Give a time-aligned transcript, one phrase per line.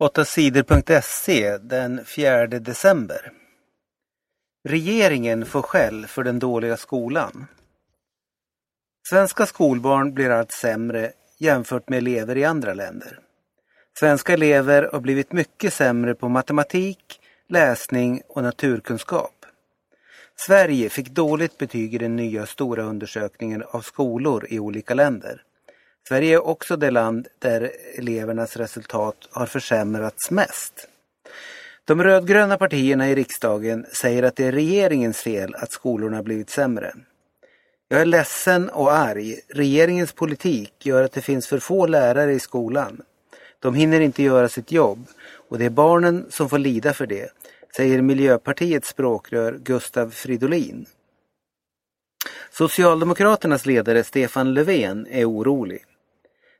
[0.00, 3.32] 8 sidor.se den 4 december.
[4.68, 7.46] Regeringen får skäll för den dåliga skolan.
[9.10, 13.20] Svenska skolbarn blir allt sämre jämfört med elever i andra länder.
[13.98, 19.46] Svenska elever har blivit mycket sämre på matematik, läsning och naturkunskap.
[20.36, 25.42] Sverige fick dåligt betyg i den nya stora undersökningen av skolor i olika länder.
[26.08, 30.88] Sverige är också det land där elevernas resultat har försämrats mest.
[31.84, 36.92] De rödgröna partierna i riksdagen säger att det är regeringens fel att skolorna blivit sämre.
[37.88, 39.40] Jag är ledsen och arg.
[39.48, 43.02] Regeringens politik gör att det finns för få lärare i skolan.
[43.58, 45.06] De hinner inte göra sitt jobb
[45.48, 47.32] och det är barnen som får lida för det,
[47.76, 50.86] säger Miljöpartiets språkrör Gustav Fridolin.
[52.50, 55.84] Socialdemokraternas ledare Stefan Löfven är orolig.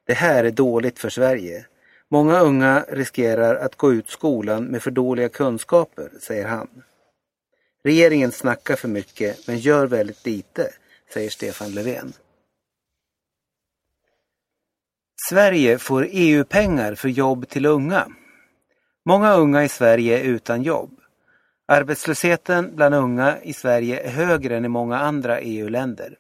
[0.09, 1.67] Det här är dåligt för Sverige.
[2.11, 6.69] Många unga riskerar att gå ut skolan med för dåliga kunskaper, säger han.
[7.85, 10.71] Regeringen snackar för mycket men gör väldigt lite,
[11.15, 12.13] säger Stefan Löfven.
[15.29, 18.09] Sverige får EU-pengar för jobb till unga.
[19.05, 21.01] Många unga i Sverige är utan jobb.
[21.67, 26.17] Arbetslösheten bland unga i Sverige är högre än i många andra EU-länder.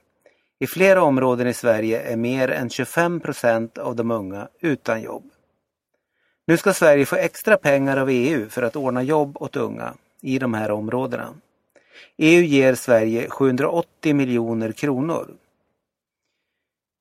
[0.60, 5.30] I flera områden i Sverige är mer än 25 procent av de unga utan jobb.
[6.46, 10.38] Nu ska Sverige få extra pengar av EU för att ordna jobb åt unga i
[10.38, 11.34] de här områdena.
[12.16, 15.34] EU ger Sverige 780 miljoner kronor.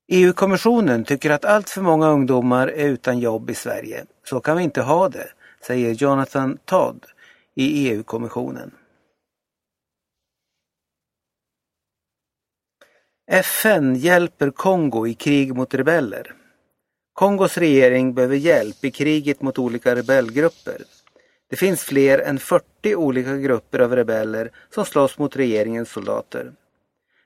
[0.08, 4.04] EU-kommissionen tycker att allt för många ungdomar är utan jobb i Sverige.
[4.24, 5.28] Så kan vi inte ha det,
[5.66, 7.06] säger Jonathan Todd
[7.54, 8.70] i EU-kommissionen.
[13.30, 16.34] FN hjälper Kongo i krig mot rebeller.
[17.12, 20.82] Kongos regering behöver hjälp i kriget mot olika rebellgrupper.
[21.50, 26.52] Det finns fler än 40 olika grupper av rebeller som slåss mot regeringens soldater.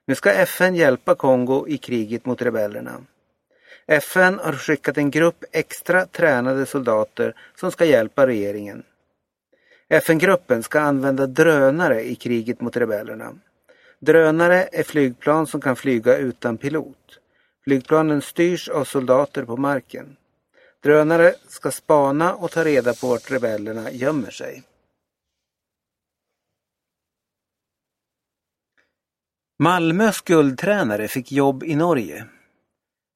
[0.06, 3.00] Nu ska FN hjälpa Kongo i kriget mot rebellerna.
[3.86, 8.82] FN har skickat en grupp extra tränade soldater som ska hjälpa regeringen.
[9.88, 13.34] FN-gruppen ska använda drönare i kriget mot rebellerna.
[14.06, 17.18] Drönare är flygplan som kan flyga utan pilot.
[17.64, 20.16] Flygplanen styrs av soldater på marken.
[20.82, 24.62] Drönare ska spana och ta reda på vart rebellerna gömmer sig.
[29.58, 32.26] Malmös guldtränare fick jobb i Norge.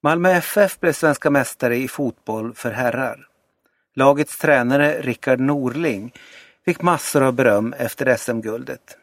[0.02, 3.28] Malmö FF blev svenska mästare i fotboll för herrar.
[3.94, 6.14] Lagets tränare Rickard Norling
[6.64, 8.98] fick massor av beröm efter SM-guldet.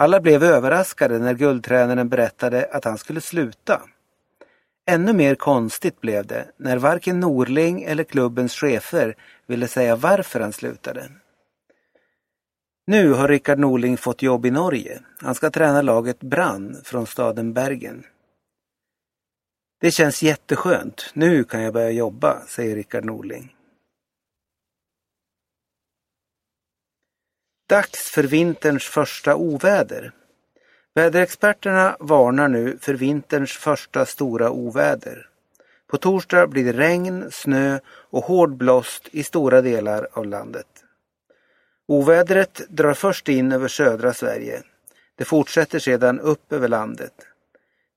[0.00, 3.82] Alla blev överraskade när guldtränaren berättade att han skulle sluta.
[4.90, 9.16] Ännu mer konstigt blev det när varken Norling eller klubbens chefer
[9.46, 11.10] ville säga varför han slutade.
[12.86, 15.00] Nu har Rickard Norling fått jobb i Norge.
[15.18, 18.04] Han ska träna laget Brann från staden Bergen.
[19.80, 21.10] Det känns jätteskönt.
[21.14, 23.56] Nu kan jag börja jobba, säger Rickard Norling.
[27.70, 30.12] Dags för vinterns första oväder.
[30.94, 35.28] Väderexperterna varnar nu för vinterns första stora oväder.
[35.86, 40.66] På torsdag blir det regn, snö och hård blåst i stora delar av landet.
[41.88, 44.62] Ovädret drar först in över södra Sverige.
[45.14, 47.14] Det fortsätter sedan upp över landet.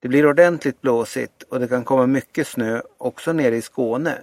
[0.02, 4.18] Det blir ordentligt blåsigt och det kan komma mycket snö också nere i Skåne.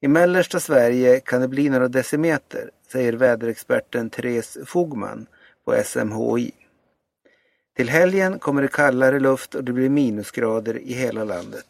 [0.00, 5.26] I mellersta Sverige kan det bli några decimeter, säger väderexperten Therese Fogman
[5.64, 6.52] på SMHI.
[7.76, 11.66] Till helgen kommer det kallare luft och det blir minusgrader i hela landet.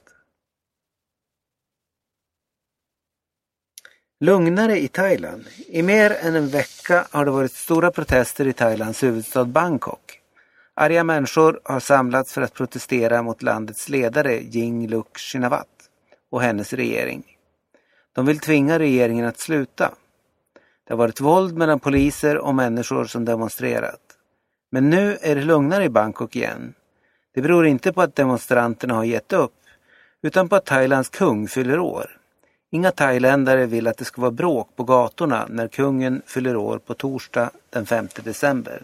[4.20, 5.44] Lugnare i Thailand.
[5.66, 10.20] I mer än en vecka har det varit stora protester i Thailands huvudstad Bangkok.
[10.74, 15.90] Arga människor har samlats för att protestera mot landets ledare Yingluck Shinawat
[16.30, 17.24] och hennes regering.
[18.12, 19.94] De vill tvinga regeringen att sluta.
[20.86, 24.00] Det har varit våld mellan poliser och människor som demonstrerat.
[24.70, 26.74] Men nu är det lugnare i Bangkok igen.
[27.34, 29.54] Det beror inte på att demonstranterna har gett upp,
[30.22, 32.10] utan på att Thailands kung fyller år.
[32.70, 36.94] Inga thailändare vill att det ska vara bråk på gatorna när kungen fyller år på
[36.94, 38.82] torsdag den 5 december.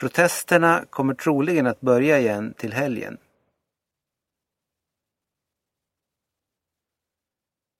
[0.00, 3.16] Protesterna kommer troligen att börja igen till helgen.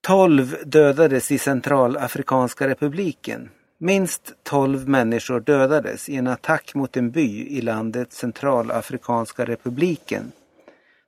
[0.09, 3.51] 12 dödades i Centralafrikanska republiken.
[3.79, 10.33] Minst 12 människor dödades i en attack mot en by i landet Centralafrikanska republiken.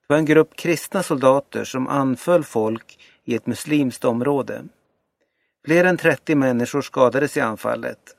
[0.00, 4.62] Det var en grupp kristna soldater som anföll folk i ett muslimskt område.
[5.64, 8.16] Fler än 30 människor skadades i anfallet.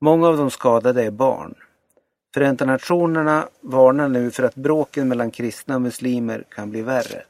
[0.00, 1.54] Många av de skadade är barn.
[2.34, 7.24] Förenta Nationerna varnar nu för att bråken mellan kristna och muslimer kan bli värre.